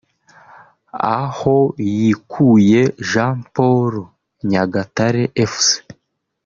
Ahoyikuye 1.17 2.81
Jean 3.09 3.37
Paul 3.53 3.93
(Nyagatare 4.49 5.23
Fc) 5.51 5.63